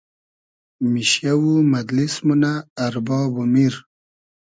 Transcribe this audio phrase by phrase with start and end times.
[0.91, 2.53] میشیۂ و مئدلیس مونۂ
[2.85, 3.75] ارباب و میر